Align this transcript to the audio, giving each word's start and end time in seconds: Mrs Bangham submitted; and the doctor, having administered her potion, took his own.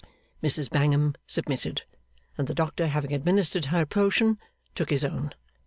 Mrs 0.41 0.67
Bangham 0.71 1.13
submitted; 1.27 1.83
and 2.35 2.47
the 2.47 2.55
doctor, 2.55 2.87
having 2.87 3.13
administered 3.13 3.65
her 3.65 3.85
potion, 3.85 4.39
took 4.73 4.89
his 4.89 5.05
own. 5.05 5.35